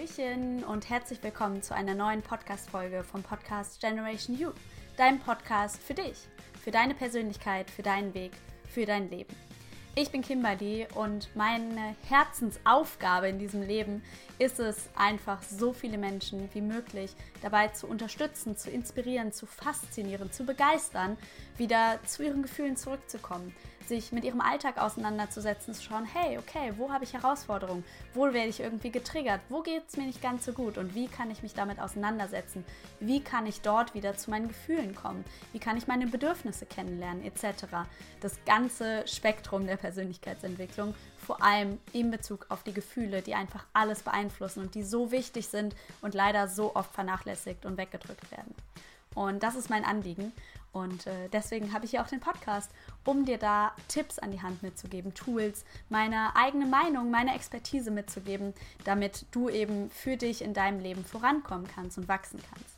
[0.00, 4.52] Hallöchen und herzlich willkommen zu einer neuen Podcast-Folge vom Podcast Generation You,
[4.96, 6.16] deinem Podcast für dich,
[6.64, 8.32] für deine Persönlichkeit, für deinen Weg,
[8.66, 9.36] für dein Leben.
[9.96, 14.02] Ich bin Kimberly und meine Herzensaufgabe in diesem Leben
[14.38, 20.32] ist es einfach, so viele Menschen wie möglich dabei zu unterstützen, zu inspirieren, zu faszinieren,
[20.32, 21.18] zu begeistern,
[21.58, 23.54] wieder zu ihren Gefühlen zurückzukommen,
[23.90, 27.84] sich mit ihrem Alltag auseinanderzusetzen, zu schauen, hey, okay, wo habe ich Herausforderungen?
[28.14, 29.40] Wo werde ich irgendwie getriggert?
[29.48, 30.78] Wo geht es mir nicht ganz so gut?
[30.78, 32.64] Und wie kann ich mich damit auseinandersetzen?
[33.00, 35.24] Wie kann ich dort wieder zu meinen Gefühlen kommen?
[35.52, 37.66] Wie kann ich meine Bedürfnisse kennenlernen, etc.
[38.20, 44.02] Das ganze Spektrum der Persönlichkeitsentwicklung, vor allem in Bezug auf die Gefühle, die einfach alles
[44.02, 48.54] beeinflussen und die so wichtig sind und leider so oft vernachlässigt und weggedrückt werden.
[49.14, 50.32] Und das ist mein Anliegen.
[50.72, 52.70] Und äh, deswegen habe ich hier auch den Podcast,
[53.04, 58.54] um dir da Tipps an die Hand mitzugeben, Tools, meine eigene Meinung, meine Expertise mitzugeben,
[58.84, 62.76] damit du eben für dich in deinem Leben vorankommen kannst und wachsen kannst.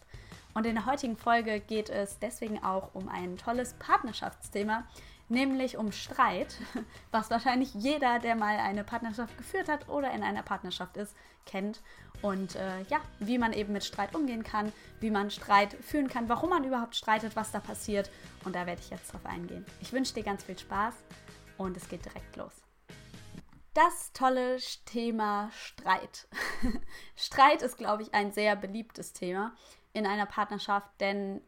[0.55, 4.84] Und in der heutigen Folge geht es deswegen auch um ein tolles Partnerschaftsthema,
[5.33, 6.56] nämlich um Streit,
[7.11, 11.16] was wahrscheinlich jeder, der mal eine Partnerschaft geführt hat oder in einer Partnerschaft ist,
[11.47, 11.80] kennt.
[12.20, 16.28] Und äh, ja, wie man eben mit Streit umgehen kann, wie man Streit führen kann,
[16.28, 18.11] warum man überhaupt streitet, was da passiert.
[18.44, 19.66] Und da werde ich jetzt drauf eingehen.
[19.80, 20.94] Ich wünsche dir ganz viel Spaß
[21.58, 22.52] und es geht direkt los.
[23.74, 26.28] Das tolle Thema Streit.
[27.17, 29.55] Streit ist, glaube ich, ein sehr beliebtes Thema
[29.94, 31.41] in einer Partnerschaft, denn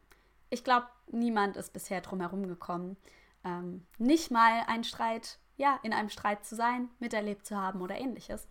[0.49, 2.97] ich glaube, niemand ist bisher drum herum gekommen,
[3.45, 7.99] ähm, nicht mal ein Streit, ja, in einem Streit zu sein, miterlebt zu haben oder
[7.99, 8.49] ähnliches.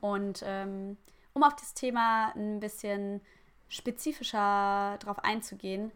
[0.00, 0.96] Und ähm,
[1.32, 3.20] um auf das Thema ein bisschen
[3.68, 5.92] spezifischer drauf einzugehen,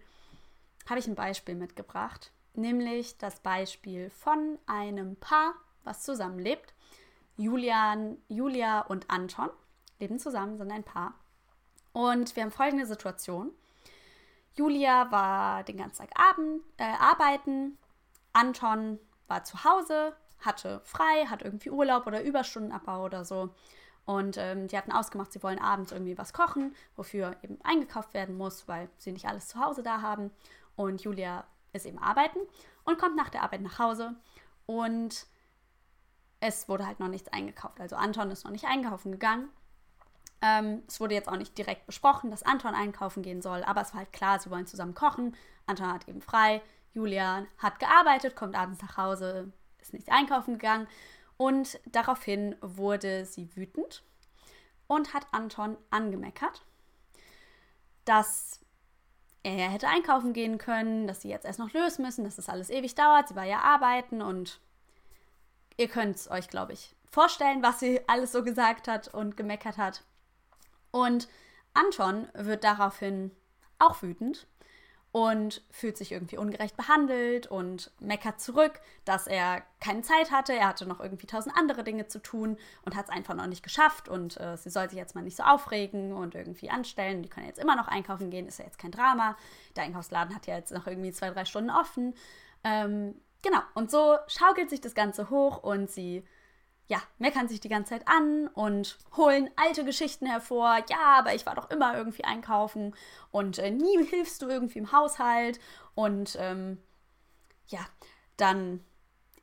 [0.88, 6.74] habe ich ein Beispiel mitgebracht, nämlich das Beispiel von einem Paar, was zusammenlebt.
[7.36, 9.50] Julian, Julia und Anton
[9.98, 11.14] leben zusammen, sind ein Paar.
[11.92, 13.52] Und wir haben folgende Situation.
[14.54, 17.78] Julia war den ganzen Tag Abend, äh, arbeiten,
[18.32, 18.98] Anton
[19.28, 23.54] war zu Hause, hatte frei, hat irgendwie Urlaub oder Überstundenabbau oder so.
[24.06, 28.36] Und ähm, die hatten ausgemacht, sie wollen abends irgendwie was kochen, wofür eben eingekauft werden
[28.36, 30.30] muss, weil sie nicht alles zu Hause da haben.
[30.74, 32.40] Und Julia ist eben arbeiten
[32.84, 34.16] und kommt nach der Arbeit nach Hause.
[34.66, 35.26] Und
[36.40, 37.80] es wurde halt noch nichts eingekauft.
[37.80, 39.50] Also Anton ist noch nicht einkaufen gegangen.
[40.42, 43.92] Ähm, es wurde jetzt auch nicht direkt besprochen, dass Anton einkaufen gehen soll, aber es
[43.92, 45.36] war halt klar, sie wollen zusammen kochen.
[45.66, 46.62] Anton hat eben frei.
[46.92, 50.88] Julia hat gearbeitet, kommt abends nach Hause, ist nicht einkaufen gegangen
[51.36, 54.02] und daraufhin wurde sie wütend
[54.86, 56.64] und hat Anton angemeckert,
[58.04, 58.60] dass
[59.42, 62.70] er hätte einkaufen gehen können, dass sie jetzt erst noch lösen müssen, dass das alles
[62.70, 63.28] ewig dauert.
[63.28, 64.60] Sie war ja arbeiten und
[65.76, 69.78] ihr könnt es euch, glaube ich, vorstellen, was sie alles so gesagt hat und gemeckert
[69.78, 70.04] hat.
[70.90, 71.28] Und
[71.72, 73.30] Anton wird daraufhin
[73.78, 74.46] auch wütend
[75.12, 80.52] und fühlt sich irgendwie ungerecht behandelt und meckert zurück, dass er keine Zeit hatte.
[80.52, 83.64] Er hatte noch irgendwie tausend andere Dinge zu tun und hat es einfach noch nicht
[83.64, 84.08] geschafft.
[84.08, 87.24] Und äh, sie soll sich jetzt mal nicht so aufregen und irgendwie anstellen.
[87.24, 89.36] Die können jetzt immer noch einkaufen gehen, ist ja jetzt kein Drama.
[89.74, 92.14] Der Einkaufsladen hat ja jetzt noch irgendwie zwei, drei Stunden offen.
[92.62, 96.24] Ähm, genau, und so schaukelt sich das Ganze hoch und sie
[96.90, 100.78] ja, meckern sich die ganze Zeit an und holen alte Geschichten hervor.
[100.90, 102.96] Ja, aber ich war doch immer irgendwie einkaufen
[103.30, 105.60] und äh, nie hilfst du irgendwie im Haushalt.
[105.94, 106.78] Und ähm,
[107.68, 107.78] ja,
[108.36, 108.84] dann,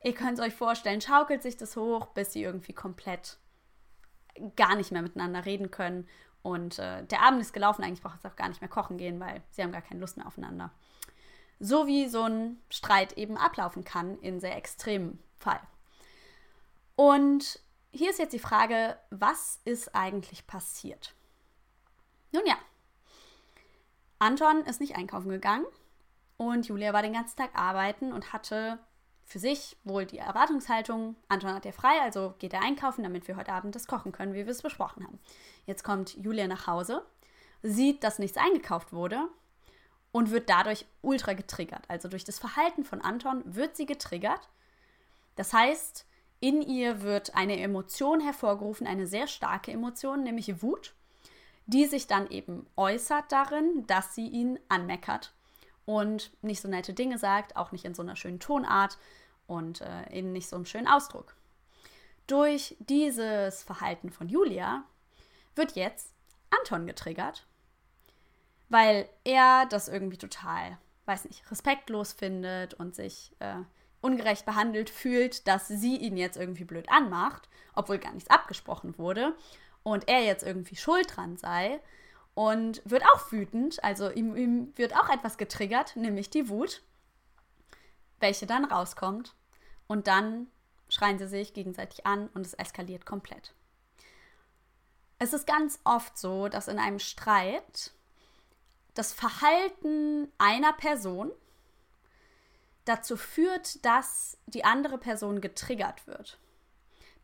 [0.04, 3.38] ihr könnt es euch vorstellen, schaukelt sich das hoch, bis sie irgendwie komplett
[4.54, 6.06] gar nicht mehr miteinander reden können.
[6.42, 9.20] Und äh, der Abend ist gelaufen, eigentlich braucht es auch gar nicht mehr kochen gehen,
[9.20, 10.70] weil sie haben gar keine Lust mehr aufeinander.
[11.60, 15.60] So wie so ein Streit eben ablaufen kann in sehr extremen Fall.
[16.98, 17.60] Und
[17.92, 21.14] hier ist jetzt die Frage, was ist eigentlich passiert?
[22.32, 22.56] Nun ja,
[24.18, 25.64] Anton ist nicht einkaufen gegangen
[26.38, 28.80] und Julia war den ganzen Tag arbeiten und hatte
[29.24, 33.36] für sich wohl die Erwartungshaltung, Anton hat ja frei, also geht er einkaufen, damit wir
[33.36, 35.20] heute Abend das kochen können, wie wir es besprochen haben.
[35.66, 37.06] Jetzt kommt Julia nach Hause,
[37.62, 39.28] sieht, dass nichts eingekauft wurde
[40.10, 41.84] und wird dadurch ultra getriggert.
[41.86, 44.48] Also durch das Verhalten von Anton wird sie getriggert.
[45.36, 46.07] Das heißt,
[46.40, 50.94] in ihr wird eine Emotion hervorgerufen, eine sehr starke Emotion, nämlich Wut,
[51.66, 55.32] die sich dann eben äußert darin, dass sie ihn anmeckert
[55.84, 58.98] und nicht so nette Dinge sagt, auch nicht in so einer schönen Tonart
[59.46, 61.34] und äh, in nicht so einem schönen Ausdruck.
[62.26, 64.84] Durch dieses Verhalten von Julia
[65.56, 66.12] wird jetzt
[66.50, 67.46] Anton getriggert,
[68.68, 73.62] weil er das irgendwie total, weiß nicht, respektlos findet und sich äh,
[74.00, 79.34] ungerecht behandelt fühlt, dass sie ihn jetzt irgendwie blöd anmacht, obwohl gar nichts abgesprochen wurde.
[79.82, 81.80] und er jetzt irgendwie schuld dran sei
[82.34, 86.82] und wird auch wütend, also ihm, ihm wird auch etwas getriggert, nämlich die Wut,
[88.20, 89.34] welche dann rauskommt
[89.86, 90.48] und dann
[90.88, 93.54] schreien sie sich gegenseitig an und es eskaliert komplett.
[95.18, 97.92] Es ist ganz oft so, dass in einem Streit
[98.94, 101.30] das Verhalten einer Person
[102.88, 106.38] dazu führt, dass die andere Person getriggert wird.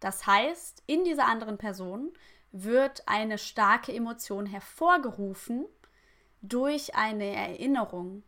[0.01, 2.13] Das heißt, in dieser anderen Person
[2.53, 5.67] wird eine starke Emotion hervorgerufen
[6.43, 8.23] durch eine Erinnerung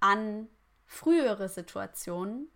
[0.00, 0.48] an
[0.86, 2.50] frühere Situationen,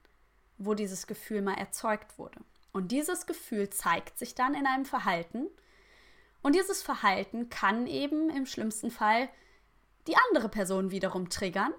[0.59, 2.41] wo dieses Gefühl mal erzeugt wurde.
[2.73, 5.47] Und dieses Gefühl zeigt sich dann in einem Verhalten.
[6.43, 9.29] Und dieses Verhalten kann eben im schlimmsten Fall
[10.09, 11.73] die andere Person wiederum triggern.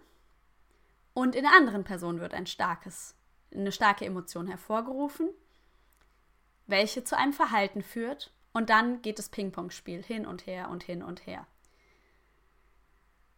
[1.15, 3.15] Und in der anderen Person wird ein starkes,
[3.53, 5.29] eine starke Emotion hervorgerufen,
[6.67, 8.33] welche zu einem Verhalten führt.
[8.51, 11.47] Und dann geht das Ping-Pong-Spiel hin und her und hin und her.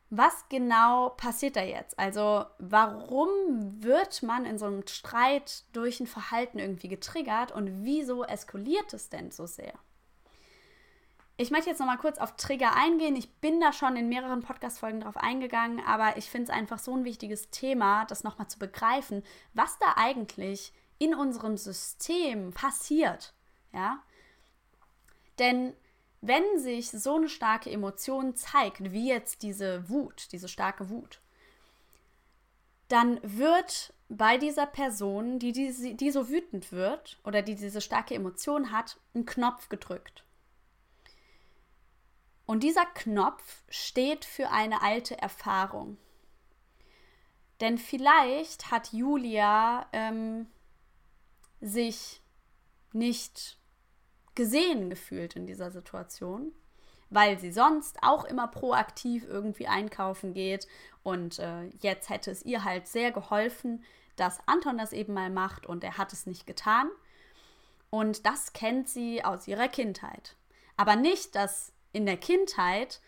[0.09, 1.99] Was genau passiert da jetzt?
[1.99, 8.23] Also warum wird man in so einem Streit durch ein Verhalten irgendwie getriggert und wieso
[8.23, 9.73] eskaliert es denn so sehr?
[11.39, 13.15] Ich möchte jetzt noch mal kurz auf Trigger eingehen.
[13.15, 16.95] Ich bin da schon in mehreren Podcast-Folgen drauf eingegangen, aber ich finde es einfach so
[16.95, 19.21] ein wichtiges Thema, das noch mal zu begreifen,
[19.53, 23.35] was da eigentlich in unserem System passiert.
[23.71, 24.01] Ja?
[25.37, 25.73] Denn
[26.21, 31.21] wenn sich so eine starke Emotion zeigt, wie jetzt diese Wut, diese starke Wut,
[32.87, 38.15] dann wird bei dieser Person, die, die, die so wütend wird oder die diese starke
[38.15, 40.23] Emotion hat, ein Knopf gedrückt.
[42.47, 45.97] Und dieser Knopf steht für eine alte Erfahrung.
[47.59, 50.47] Denn vielleicht hat Julia ähm,
[51.59, 52.21] sich
[52.93, 53.57] nicht
[54.33, 56.53] gesehen gefühlt in dieser Situation,
[57.09, 60.67] weil sie sonst auch immer proaktiv irgendwie einkaufen geht.
[61.03, 63.83] Und äh, jetzt hätte es ihr halt sehr geholfen,
[64.15, 66.89] dass Anton das eben mal macht und er hat es nicht getan.
[67.89, 70.37] Und das kennt sie aus ihrer Kindheit.
[70.77, 73.01] Aber nicht, dass in der Kindheit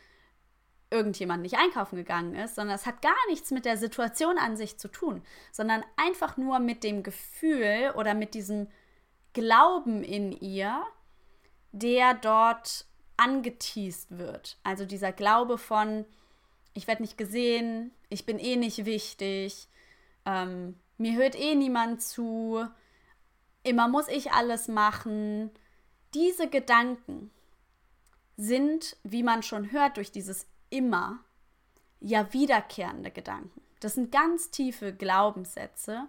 [0.91, 4.77] irgendjemand nicht einkaufen gegangen ist, sondern es hat gar nichts mit der Situation an sich
[4.77, 5.21] zu tun,
[5.51, 8.67] sondern einfach nur mit dem Gefühl oder mit diesem
[9.33, 10.83] Glauben in ihr,
[11.71, 12.85] der dort
[13.17, 14.57] angeteased wird.
[14.63, 16.05] Also dieser Glaube von,
[16.73, 19.67] ich werde nicht gesehen, ich bin eh nicht wichtig,
[20.25, 22.65] ähm, mir hört eh niemand zu,
[23.63, 25.51] immer muss ich alles machen.
[26.13, 27.29] Diese Gedanken,
[28.39, 31.19] sind, wie man schon hört, durch dieses immer
[31.99, 33.61] ja wiederkehrende Gedanken.
[33.81, 36.07] Das sind ganz tiefe Glaubenssätze,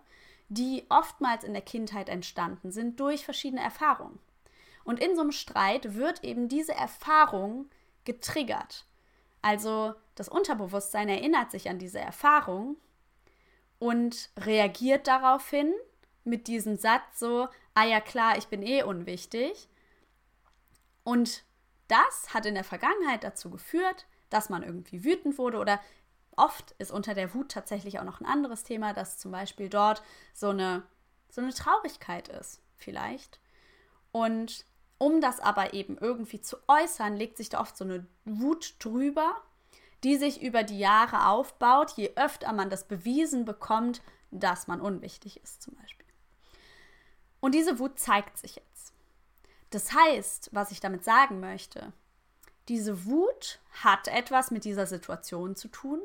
[0.49, 4.21] die oftmals in der Kindheit entstanden sind durch verschiedene Erfahrungen.
[4.85, 7.69] Und in so einem Streit wird eben diese Erfahrung
[8.05, 8.87] getriggert.
[9.43, 12.77] Also das Unterbewusstsein erinnert sich an diese Erfahrung
[13.81, 15.75] und reagiert daraufhin
[16.23, 19.69] mit diesem Satz so, ah ja klar, ich bin eh unwichtig.
[21.03, 21.43] Und
[21.91, 25.81] das hat in der Vergangenheit dazu geführt, dass man irgendwie wütend wurde oder
[26.37, 30.03] oft ist unter der Wut tatsächlich auch noch ein anderes Thema, dass zum Beispiel dort
[30.33, 30.85] so eine,
[31.29, 33.41] so eine Traurigkeit ist, vielleicht.
[34.13, 34.65] Und
[34.99, 39.35] um das aber eben irgendwie zu äußern, legt sich da oft so eine Wut drüber,
[40.05, 45.43] die sich über die Jahre aufbaut, je öfter man das bewiesen bekommt, dass man unwichtig
[45.43, 46.07] ist, zum Beispiel.
[47.41, 48.93] Und diese Wut zeigt sich jetzt.
[49.71, 51.93] Das heißt, was ich damit sagen möchte,
[52.69, 56.01] diese Wut hat etwas mit dieser Situation zu tun,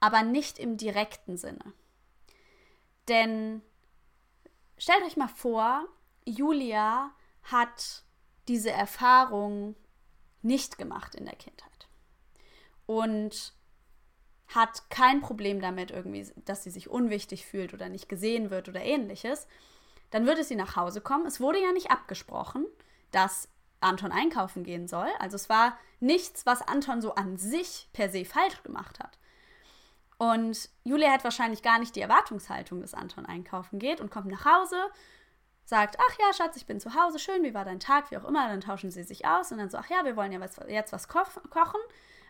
[0.00, 1.72] aber nicht im direkten Sinne.
[3.08, 3.62] Denn
[4.78, 5.86] stellt euch mal vor,
[6.24, 7.10] Julia
[7.42, 8.04] hat
[8.48, 9.76] diese Erfahrung
[10.42, 11.88] nicht gemacht in der Kindheit
[12.86, 13.54] und
[14.48, 18.82] hat kein Problem damit irgendwie, dass sie sich unwichtig fühlt oder nicht gesehen wird oder
[18.82, 19.46] ähnliches,
[20.10, 21.26] dann würde sie nach Hause kommen.
[21.26, 22.66] Es wurde ja nicht abgesprochen
[23.14, 23.48] dass
[23.80, 25.08] Anton einkaufen gehen soll.
[25.18, 29.18] Also es war nichts, was Anton so an sich per se falsch gemacht hat.
[30.16, 34.44] Und Julia hat wahrscheinlich gar nicht die Erwartungshaltung, dass Anton einkaufen geht und kommt nach
[34.44, 34.76] Hause,
[35.64, 38.24] sagt, ach ja, Schatz, ich bin zu Hause, schön, wie war dein Tag, wie auch
[38.24, 40.56] immer, dann tauschen sie sich aus und dann so, ach ja, wir wollen ja was,
[40.68, 41.80] jetzt was ko kochen.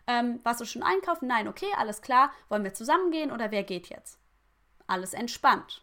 [0.06, 1.28] Ähm, warst du schon einkaufen?
[1.28, 2.30] Nein, okay, alles klar.
[2.48, 4.18] Wollen wir zusammen gehen oder wer geht jetzt?
[4.86, 5.82] Alles entspannt.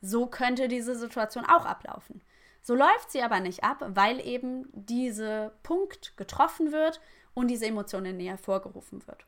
[0.00, 2.22] So könnte diese Situation auch ablaufen.
[2.62, 7.00] So läuft sie aber nicht ab, weil eben dieser Punkt getroffen wird
[7.34, 9.26] und diese Emotion in ihr hervorgerufen wird.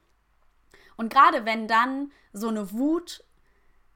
[0.96, 3.25] Und gerade wenn dann so eine Wut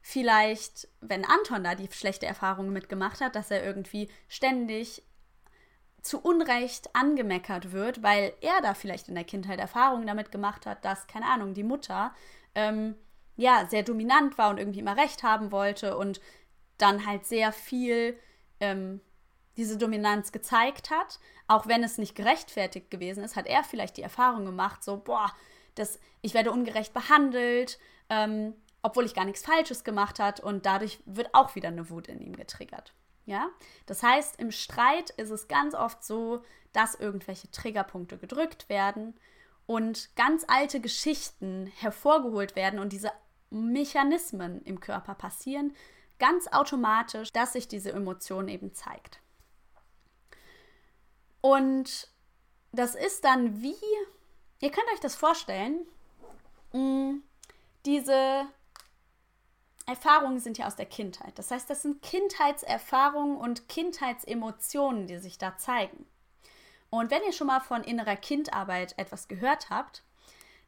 [0.01, 5.03] vielleicht, wenn Anton da die schlechte Erfahrung mitgemacht hat, dass er irgendwie ständig
[6.01, 10.85] zu Unrecht angemeckert wird, weil er da vielleicht in der Kindheit Erfahrungen damit gemacht hat,
[10.85, 12.13] dass, keine Ahnung, die Mutter
[12.53, 12.95] ähm,
[13.35, 16.21] ja sehr dominant war und irgendwie immer Recht haben wollte und
[16.77, 18.19] dann halt sehr viel
[18.59, 19.01] ähm,
[19.57, 24.01] diese Dominanz gezeigt hat, auch wenn es nicht gerechtfertigt gewesen ist, hat er vielleicht die
[24.01, 25.31] Erfahrung gemacht, so, boah,
[25.75, 30.99] das, ich werde ungerecht behandelt, ähm, obwohl ich gar nichts Falsches gemacht habe und dadurch
[31.05, 32.93] wird auch wieder eine Wut in ihm getriggert.
[33.25, 33.49] Ja,
[33.87, 36.43] das heißt, im Streit ist es ganz oft so,
[36.73, 39.15] dass irgendwelche Triggerpunkte gedrückt werden
[39.65, 43.11] und ganz alte Geschichten hervorgeholt werden und diese
[43.49, 45.73] Mechanismen im Körper passieren,
[46.19, 49.21] ganz automatisch, dass sich diese Emotion eben zeigt.
[51.45, 52.07] Und
[52.71, 53.75] das ist dann wie,
[54.61, 55.85] ihr könnt euch das vorstellen,
[56.73, 57.17] mm,
[57.85, 58.47] diese
[59.85, 61.37] Erfahrungen sind ja aus der Kindheit.
[61.37, 66.07] Das heißt, das sind Kindheitserfahrungen und Kindheitsemotionen, die sich da zeigen.
[66.89, 70.01] Und wenn ihr schon mal von innerer Kindarbeit etwas gehört habt,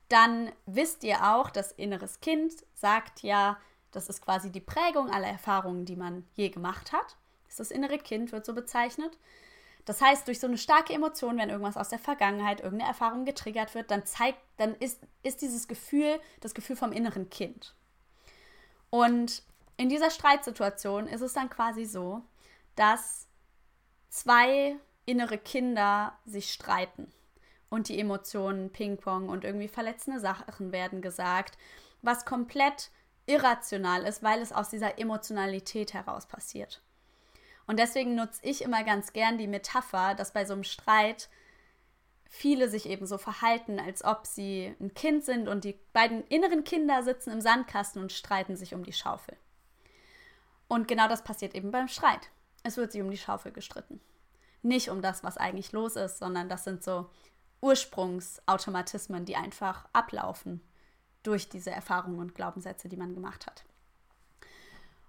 [0.10, 3.58] dann wisst ihr auch, dass inneres Kind sagt ja,
[3.92, 7.18] das ist quasi die Prägung aller Erfahrungen, die man je gemacht hat.
[7.58, 9.18] Das innere Kind wird so bezeichnet.
[9.88, 13.74] Das heißt, durch so eine starke Emotion, wenn irgendwas aus der Vergangenheit, irgendeine Erfahrung getriggert
[13.74, 17.74] wird, dann zeigt, dann ist, ist dieses Gefühl das Gefühl vom inneren Kind.
[18.90, 19.44] Und
[19.78, 22.22] in dieser Streitsituation ist es dann quasi so,
[22.76, 23.30] dass
[24.10, 24.76] zwei
[25.06, 27.10] innere Kinder sich streiten
[27.70, 31.58] und die Emotionen Ping-Pong und irgendwie verletzende Sachen werden gesagt,
[32.02, 32.92] was komplett
[33.26, 36.82] irrational ist, weil es aus dieser Emotionalität heraus passiert.
[37.68, 41.30] Und deswegen nutze ich immer ganz gern die Metapher, dass bei so einem Streit
[42.30, 46.64] viele sich eben so verhalten, als ob sie ein Kind sind und die beiden inneren
[46.64, 49.38] Kinder sitzen im Sandkasten und streiten sich um die Schaufel.
[50.68, 52.30] Und genau das passiert eben beim Streit.
[52.64, 54.02] Es wird sich um die Schaufel gestritten.
[54.62, 57.10] Nicht um das, was eigentlich los ist, sondern das sind so
[57.62, 60.62] Ursprungsautomatismen, die einfach ablaufen
[61.24, 63.64] durch diese Erfahrungen und Glaubenssätze, die man gemacht hat.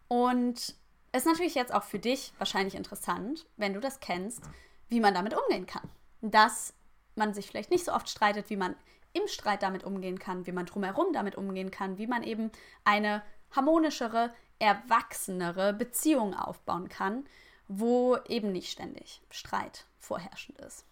[0.07, 0.75] Und
[1.13, 4.43] ist natürlich jetzt auch für dich wahrscheinlich interessant, wenn du das kennst,
[4.89, 5.89] wie man damit umgehen kann.
[6.21, 6.75] Dass
[7.15, 8.77] man sich vielleicht nicht so oft streitet, wie man
[9.13, 12.51] im Streit damit umgehen kann, wie man drumherum damit umgehen kann, wie man eben
[12.85, 17.27] eine harmonischere, erwachsenere Beziehung aufbauen kann,
[17.69, 20.85] wo eben nicht ständig Streit vorherrschend ist.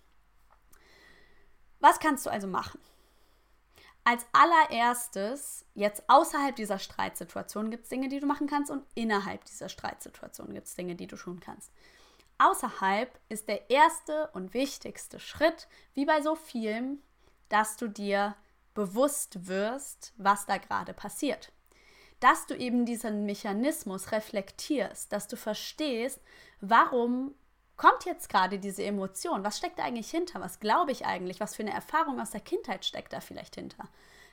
[1.81, 2.81] Was kannst du also machen?
[4.09, 9.45] Als allererstes, jetzt außerhalb dieser Streitsituation gibt es Dinge, die du machen kannst und innerhalb
[9.47, 11.73] dieser Streitsituation gibt es Dinge, die du tun kannst.
[12.39, 17.03] Außerhalb ist der erste und wichtigste Schritt, wie bei so vielem,
[17.49, 18.37] dass du dir
[18.75, 21.51] bewusst wirst, was da gerade passiert.
[22.21, 26.21] Dass du eben diesen Mechanismus reflektierst, dass du verstehst,
[26.61, 27.35] warum
[27.77, 29.45] kommt jetzt gerade diese Emotion?
[29.45, 30.41] Was steckt da eigentlich hinter?
[30.41, 31.41] Was glaube ich eigentlich?
[31.41, 33.89] Was für eine Erfahrung aus der Kindheit steckt da vielleicht hinter?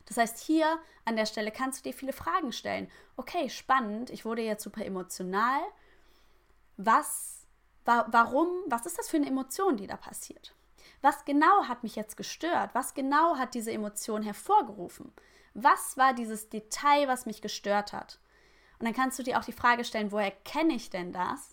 [0.05, 2.89] Das heißt, hier an der Stelle kannst du dir viele Fragen stellen.
[3.15, 5.61] Okay, spannend, ich wurde jetzt super emotional.
[6.77, 7.47] Was,
[7.85, 10.53] wa warum, was ist das für eine Emotion, die da passiert?
[11.01, 12.71] Was genau hat mich jetzt gestört?
[12.73, 15.13] Was genau hat diese Emotion hervorgerufen?
[15.53, 18.19] Was war dieses Detail, was mich gestört hat?
[18.79, 21.52] Und dann kannst du dir auch die Frage stellen, woher kenne ich denn das?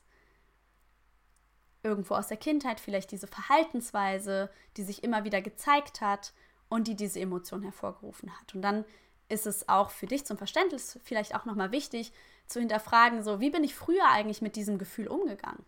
[1.82, 6.32] Irgendwo aus der Kindheit vielleicht diese Verhaltensweise, die sich immer wieder gezeigt hat
[6.68, 8.54] und die diese Emotion hervorgerufen hat.
[8.54, 8.84] Und dann
[9.28, 12.12] ist es auch für dich zum Verständnis vielleicht auch nochmal wichtig
[12.46, 15.64] zu hinterfragen, so wie bin ich früher eigentlich mit diesem Gefühl umgegangen?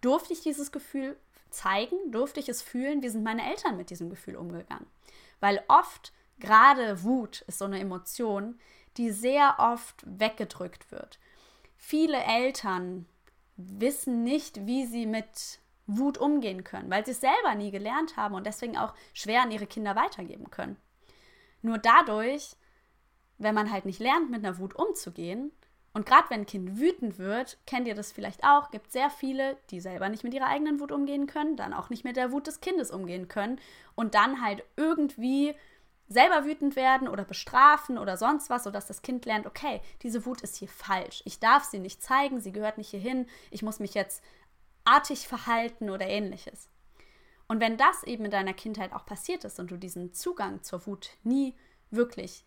[0.00, 1.16] Durfte ich dieses Gefühl
[1.50, 1.96] zeigen?
[2.10, 3.02] Durfte ich es fühlen?
[3.02, 4.86] Wie sind meine Eltern mit diesem Gefühl umgegangen?
[5.40, 8.58] Weil oft, gerade Wut ist so eine Emotion,
[8.96, 11.18] die sehr oft weggedrückt wird.
[11.76, 13.06] Viele Eltern
[13.56, 18.34] wissen nicht, wie sie mit Wut umgehen können, weil sie es selber nie gelernt haben
[18.34, 20.76] und deswegen auch schwer an ihre Kinder weitergeben können.
[21.62, 22.56] Nur dadurch,
[23.38, 25.52] wenn man halt nicht lernt, mit einer Wut umzugehen,
[25.94, 29.56] und gerade wenn ein Kind wütend wird, kennt ihr das vielleicht auch, gibt sehr viele,
[29.70, 32.48] die selber nicht mit ihrer eigenen Wut umgehen können, dann auch nicht mit der Wut
[32.48, 33.60] des Kindes umgehen können
[33.94, 35.54] und dann halt irgendwie
[36.08, 40.42] selber wütend werden oder bestrafen oder sonst was, sodass das Kind lernt, okay, diese Wut
[40.42, 41.22] ist hier falsch.
[41.24, 44.22] Ich darf sie nicht zeigen, sie gehört nicht hierhin, ich muss mich jetzt
[44.84, 46.68] artig verhalten oder ähnliches.
[47.48, 50.86] Und wenn das eben in deiner Kindheit auch passiert ist und du diesen Zugang zur
[50.86, 51.54] Wut nie
[51.90, 52.44] wirklich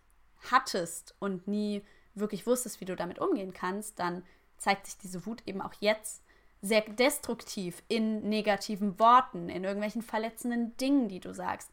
[0.52, 1.84] hattest und nie
[2.16, 4.24] wirklich wusstest, wie du damit umgehen kannst, dann
[4.58, 6.24] zeigt sich diese Wut eben auch jetzt
[6.62, 11.72] sehr destruktiv in negativen Worten, in irgendwelchen verletzenden Dingen, die du sagst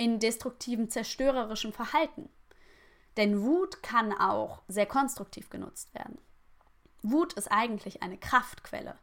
[0.00, 2.30] in destruktivem, zerstörerischem Verhalten.
[3.18, 6.16] Denn Wut kann auch sehr konstruktiv genutzt werden.
[7.02, 8.98] Wut ist eigentlich eine Kraftquelle.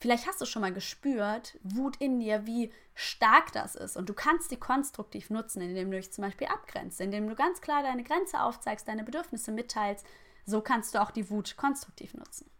[0.00, 3.96] Vielleicht hast du schon mal gespürt, Wut in dir, wie stark das ist.
[3.96, 7.60] Und du kannst sie konstruktiv nutzen, indem du dich zum Beispiel abgrenzt, indem du ganz
[7.60, 10.04] klar deine Grenze aufzeigst, deine Bedürfnisse mitteilst.
[10.46, 12.50] So kannst du auch die Wut konstruktiv nutzen.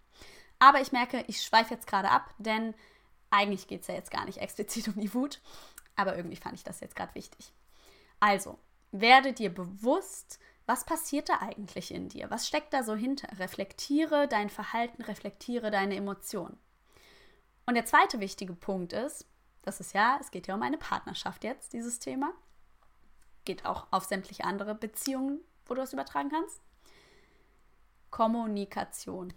[0.61, 2.73] Aber ich merke, ich schweife jetzt gerade ab, denn
[3.31, 5.41] eigentlich geht es ja jetzt gar nicht explizit um die Wut.
[5.97, 7.53] Aber irgendwie fand ich das jetzt gerade wichtig.
[8.27, 8.59] Also,
[8.91, 12.31] werde dir bewusst, was passiert da eigentlich in dir?
[12.31, 13.29] Was steckt da so hinter?
[13.39, 16.59] Reflektiere dein Verhalten, reflektiere deine Emotionen.
[17.67, 19.27] Und der zweite wichtige Punkt ist,
[19.61, 22.33] das ist ja, es geht ja um eine Partnerschaft jetzt, dieses Thema.
[23.45, 26.63] Geht auch auf sämtliche andere Beziehungen, wo du es übertragen kannst.
[28.09, 29.35] Kommunikation.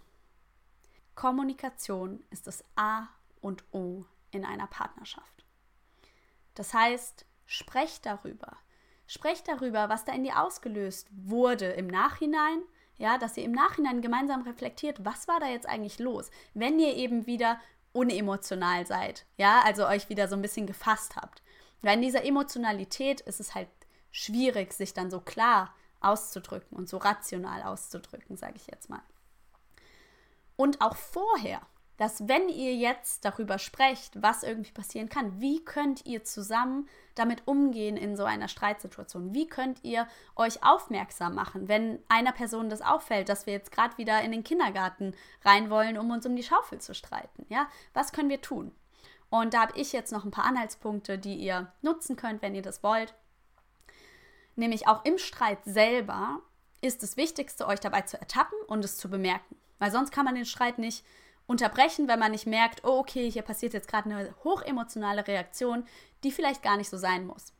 [1.14, 3.08] Kommunikation ist das A
[3.42, 5.44] und O in einer Partnerschaft.
[6.54, 8.56] Das heißt, sprecht darüber.
[9.08, 12.62] Sprecht darüber, was da in dir ausgelöst wurde im Nachhinein.
[12.98, 16.30] Ja, dass ihr im Nachhinein gemeinsam reflektiert, was war da jetzt eigentlich los?
[16.52, 17.58] Wenn ihr eben wieder
[17.92, 21.42] unemotional seid, ja, also euch wieder so ein bisschen gefasst habt.
[21.80, 23.68] Weil in dieser Emotionalität ist es halt
[24.10, 29.02] schwierig, sich dann so klar auszudrücken und so rational auszudrücken, sage ich jetzt mal.
[30.56, 31.62] Und auch vorher,
[31.98, 37.42] dass wenn ihr jetzt darüber sprecht, was irgendwie passieren kann, wie könnt ihr zusammen damit
[37.46, 39.34] umgehen in so einer Streitsituation?
[39.34, 43.98] Wie könnt ihr euch aufmerksam machen, wenn einer Person das auffällt, dass wir jetzt gerade
[43.98, 45.12] wieder in den Kindergarten
[45.44, 47.44] rein wollen, um uns um die Schaufel zu streiten?
[47.48, 48.70] Ja, was können wir tun?
[49.28, 52.62] Und da habe ich jetzt noch ein paar Anhaltspunkte, die ihr nutzen könnt, wenn ihr
[52.62, 53.12] das wollt.
[54.54, 56.40] Nämlich auch im Streit selber
[56.80, 59.56] ist das Wichtigste, euch dabei zu ertappen und es zu bemerken.
[59.80, 61.04] Weil sonst kann man den Streit nicht
[61.48, 65.84] unterbrechen, wenn man nicht merkt, oh okay, hier passiert jetzt gerade eine hochemotionale Reaktion,
[66.22, 67.54] die vielleicht gar nicht so sein muss.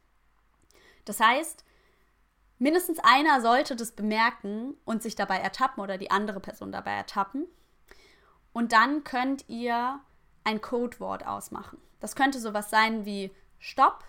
[1.07, 1.65] Das heißt,
[2.59, 7.47] mindestens einer sollte das bemerken und sich dabei ertappen oder die andere Person dabei ertappen.
[8.53, 10.01] Und dann könnt ihr
[10.45, 11.79] ein Codewort ausmachen.
[11.99, 14.05] Das könnte sowas sein wie Stopp.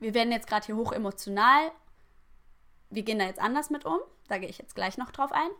[0.00, 1.72] Wir werden jetzt gerade hier hochemotional.
[2.90, 4.00] Wir gehen da jetzt anders mit um.
[4.28, 5.50] Da gehe ich jetzt gleich noch drauf ein.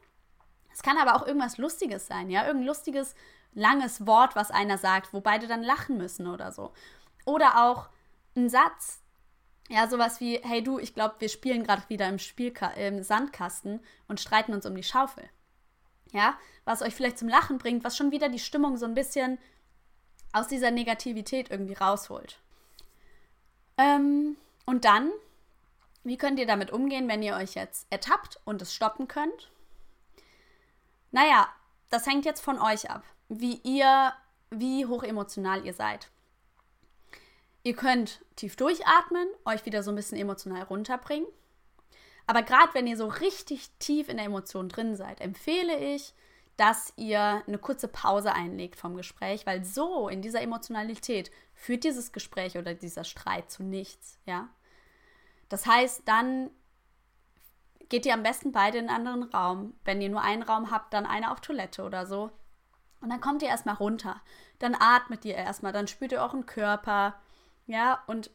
[0.73, 3.15] Es kann aber auch irgendwas Lustiges sein, ja, irgendein lustiges,
[3.55, 6.73] langes Wort, was einer sagt, wo beide dann lachen müssen oder so.
[7.25, 7.89] Oder auch
[8.35, 9.01] ein Satz,
[9.69, 13.81] ja, sowas wie, hey du, ich glaube, wir spielen gerade wieder im, Spielka im Sandkasten
[14.09, 15.29] und streiten uns um die Schaufel.
[16.13, 19.39] Ja, was euch vielleicht zum Lachen bringt, was schon wieder die Stimmung so ein bisschen
[20.33, 22.39] aus dieser Negativität irgendwie rausholt.
[23.79, 25.11] Ähm, und dann,
[26.05, 29.51] wie könnt ihr damit umgehen, wenn ihr euch jetzt ertappt und es stoppen könnt?
[31.13, 31.49] Naja,
[31.91, 34.13] das hängt jetzt von euch ab, wie ihr,
[34.51, 36.11] wie hoch emotional ihr seid.
[37.63, 41.29] Ihr könnt tief durchatmen, euch wieder so ein bisschen emotional runterbringen.
[42.27, 46.15] Aber gerade wenn ihr so richtig tief in der Emotion drin seid, empfehle ich,
[46.57, 52.13] dass ihr eine kurze Pause einlegt vom Gespräch, weil so in dieser Emotionalität führt dieses
[52.13, 54.49] Gespräch oder dieser Streit zu nichts, ja?
[55.49, 56.51] Das heißt, dann
[57.93, 59.75] geht ihr am besten beide in einen anderen Raum.
[59.85, 62.31] Wenn ihr nur einen Raum habt, dann eine auf Toilette oder so.
[63.03, 64.23] Und dann kommt ihr erstmal runter.
[64.59, 67.21] Dann atmet ihr erstmal, dann spürt ihr euren Körper.
[67.67, 68.31] Ja, und,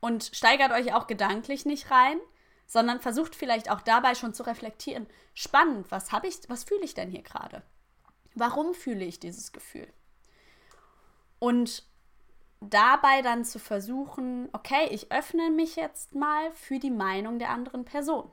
[0.00, 2.18] und steigert euch auch gedanklich nicht rein,
[2.66, 5.06] sondern versucht vielleicht auch dabei schon zu reflektieren.
[5.34, 7.62] Spannend, was habe ich, was fühle ich denn hier gerade?
[8.34, 9.92] Warum fühle ich dieses Gefühl?
[11.38, 11.84] Und
[12.60, 17.84] dabei dann zu versuchen, okay, ich öffne mich jetzt mal für die Meinung der anderen
[17.84, 18.32] Person.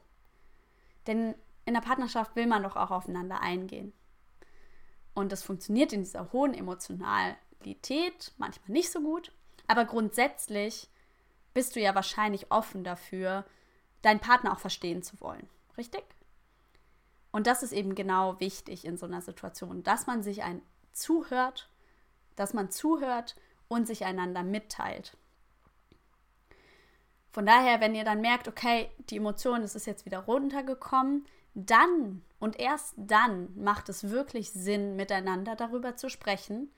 [1.08, 3.94] Denn in der Partnerschaft will man doch auch aufeinander eingehen.
[5.14, 9.32] Und das funktioniert in dieser hohen Emotionalität manchmal nicht so gut.
[9.68, 10.90] Aber grundsätzlich
[11.54, 13.46] bist du ja wahrscheinlich offen dafür,
[14.02, 15.50] deinen Partner auch verstehen zu wollen.
[15.78, 16.04] Richtig?
[17.32, 21.70] Und das ist eben genau wichtig in so einer Situation, dass man sich ein zuhört,
[22.36, 23.36] dass man zuhört
[23.68, 25.18] und sich einander mitteilt.
[27.36, 32.22] Von daher, wenn ihr dann merkt, okay, die Emotion, das ist jetzt wieder runtergekommen, dann
[32.40, 36.72] und erst dann macht es wirklich Sinn, miteinander darüber zu sprechen.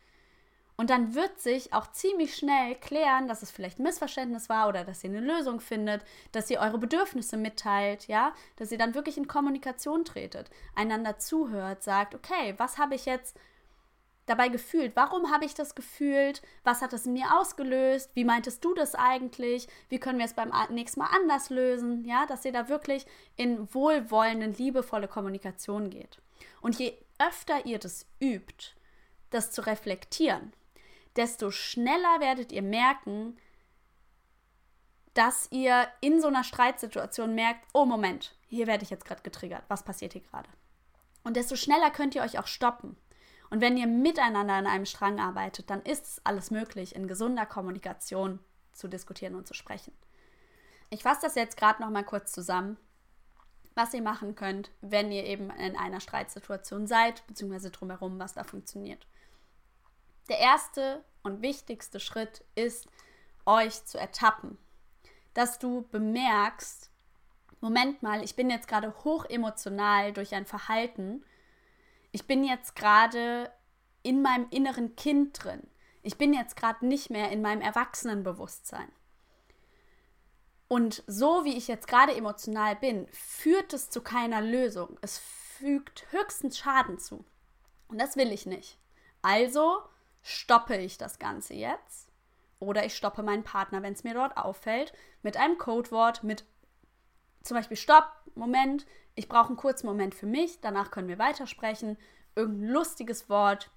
[0.75, 4.83] Und dann wird sich auch ziemlich schnell klären, dass es vielleicht ein Missverständnis war oder
[4.83, 9.17] dass ihr eine Lösung findet, dass ihr eure Bedürfnisse mitteilt, ja, dass ihr dann wirklich
[9.19, 13.37] in Kommunikation tretet, einander zuhört, sagt, okay, was habe ich jetzt
[14.27, 14.95] dabei gefühlt?
[14.95, 16.41] Warum habe ich das gefühlt?
[16.63, 18.11] Was hat es in mir ausgelöst?
[18.13, 19.67] Wie meintest du das eigentlich?
[19.89, 22.05] Wie können wir es beim nächsten Mal anders lösen?
[22.05, 26.21] Ja, dass ihr da wirklich in wohlwollenden, liebevolle Kommunikation geht.
[26.61, 28.75] Und je öfter ihr das übt,
[29.31, 30.53] das zu reflektieren,
[31.15, 33.37] desto schneller werdet ihr merken,
[35.13, 39.63] dass ihr in so einer Streitsituation merkt, oh Moment, hier werde ich jetzt gerade getriggert.
[39.67, 40.49] Was passiert hier gerade?
[41.23, 42.95] Und desto schneller könnt ihr euch auch stoppen
[43.49, 47.45] Und wenn ihr miteinander an einem Strang arbeitet, dann ist es alles möglich, in gesunder
[47.45, 48.39] Kommunikation
[48.73, 49.93] zu diskutieren und zu sprechen.
[50.89, 52.77] Ich fasse das jetzt gerade noch mal kurz zusammen,
[53.75, 58.43] was ihr machen könnt, wenn ihr eben in einer Streitsituation seid, beziehungsweise drumherum, was da
[58.43, 59.07] funktioniert.
[60.29, 62.87] Der erste und wichtigste Schritt ist,
[63.45, 64.57] euch zu ertappen.
[65.33, 66.89] Dass du bemerkst,
[67.61, 71.23] Moment mal, ich bin jetzt gerade hoch emotional durch ein Verhalten.
[72.11, 73.51] Ich bin jetzt gerade
[74.03, 75.67] in meinem inneren Kind drin.
[76.01, 78.91] Ich bin jetzt gerade nicht mehr in meinem Erwachsenenbewusstsein.
[80.67, 84.97] Und so wie ich jetzt gerade emotional bin, führt es zu keiner Lösung.
[85.01, 87.25] Es fügt höchstens Schaden zu.
[87.87, 88.77] Und das will ich nicht.
[89.21, 89.81] Also
[90.21, 92.09] stoppe ich das Ganze jetzt.
[92.59, 96.43] Oder ich stoppe meinen Partner, wenn es mir dort auffällt, mit einem Codewort, mit
[97.43, 98.85] zum Beispiel Stopp, Moment,
[99.17, 101.97] ich brauche einen kurzen Moment für mich, danach können wir weitersprechen.
[102.35, 103.71] Irgendein lustiges Wort,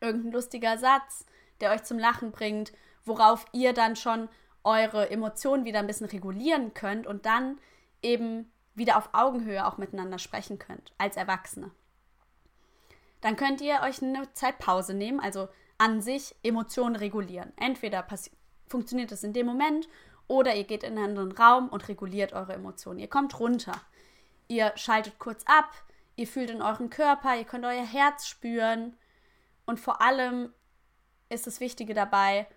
[0.00, 1.24] irgendein lustiger Satz,
[1.60, 2.72] der euch zum Lachen bringt,
[3.06, 4.28] worauf ihr dann schon
[4.62, 7.58] eure Emotionen wieder ein bisschen regulieren könnt und dann
[8.02, 11.70] eben wieder auf Augenhöhe auch miteinander sprechen könnt, als Erwachsene.
[13.22, 17.54] Dann könnt ihr euch eine Zeitpause nehmen, also an sich Emotionen regulieren.
[17.56, 18.06] Entweder
[18.66, 19.88] funktioniert es in dem Moment
[20.28, 22.98] oder ihr geht in einen anderen Raum und reguliert eure Emotionen.
[22.98, 23.72] Ihr kommt runter.
[24.50, 25.70] Ihr schaltet kurz ab,
[26.16, 28.96] ihr fühlt in euren Körper, ihr könnt euer Herz spüren.
[29.64, 30.52] Und vor allem
[31.28, 32.48] ist das Wichtige dabei,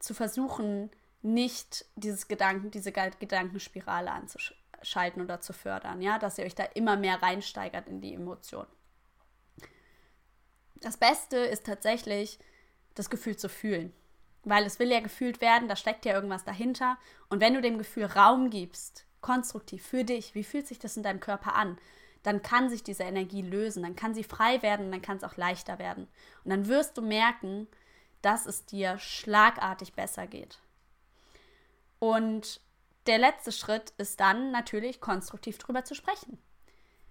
[0.00, 0.90] zu versuchen,
[1.22, 6.98] nicht dieses Gedanken, diese Gedankenspirale anzuschalten oder zu fördern, ja, dass ihr euch da immer
[6.98, 8.66] mehr reinsteigert in die Emotion.
[10.76, 12.38] Das Beste ist tatsächlich,
[12.94, 13.94] das Gefühl zu fühlen.
[14.44, 16.98] Weil es will ja gefühlt werden, da steckt ja irgendwas dahinter.
[17.30, 21.02] Und wenn du dem Gefühl Raum gibst, konstruktiv für dich, wie fühlt sich das in
[21.02, 21.78] deinem Körper an?
[22.22, 25.36] Dann kann sich diese Energie lösen, dann kann sie frei werden dann kann es auch
[25.36, 26.06] leichter werden.
[26.44, 27.66] Und dann wirst du merken,
[28.22, 30.58] dass es dir schlagartig besser geht.
[31.98, 32.60] Und
[33.06, 36.38] der letzte Schritt ist dann natürlich konstruktiv drüber zu sprechen.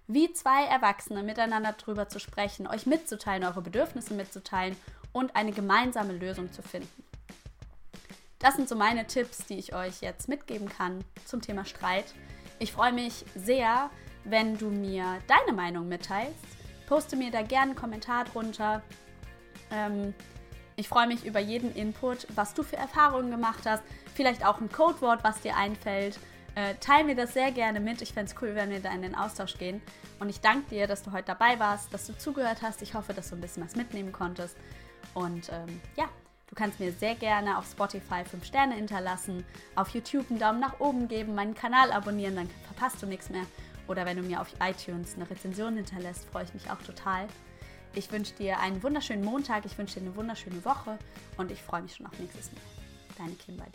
[0.06, 4.76] Wie zwei Erwachsene miteinander drüber zu sprechen, euch mitzuteilen, eure Bedürfnisse mitzuteilen
[5.12, 7.04] und eine gemeinsame Lösung zu finden.
[8.40, 12.06] Das sind so meine Tipps, die ich euch jetzt mitgeben kann zum Thema Streit.
[12.58, 13.90] Ich freue mich sehr,
[14.24, 16.34] wenn du mir deine Meinung mitteilst.
[16.86, 18.82] Poste mir da gerne einen Kommentar drunter.
[19.70, 20.14] Ähm,
[20.76, 23.82] ich freue mich über jeden Input, was du für Erfahrungen gemacht hast.
[24.14, 26.18] Vielleicht auch ein Codewort, was dir einfällt.
[26.54, 28.00] Äh, teil mir das sehr gerne mit.
[28.00, 29.82] Ich fände es cool, wenn wir da in den Austausch gehen.
[30.18, 32.80] Und ich danke dir, dass du heute dabei warst, dass du zugehört hast.
[32.80, 34.56] Ich hoffe, dass du ein bisschen was mitnehmen konntest.
[35.12, 36.08] Und ähm, ja,
[36.50, 39.44] du kannst mir sehr gerne auf Spotify 5 Sterne hinterlassen,
[39.76, 43.46] auf YouTube einen Daumen nach oben geben, meinen Kanal abonnieren, dann verpasst du nichts mehr.
[43.88, 47.26] Oder wenn du mir auf iTunes eine Rezension hinterlässt, freue ich mich auch total.
[47.94, 50.98] Ich wünsche dir einen wunderschönen Montag, ich wünsche dir eine wunderschöne Woche
[51.36, 52.60] und ich freue mich schon auf nächstes Mal.
[53.18, 53.70] Deine Kimberly.